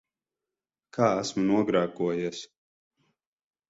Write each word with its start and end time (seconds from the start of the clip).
Kā 0.99 1.11
esmu 1.25 1.45
nogrēkojies? 1.53 2.45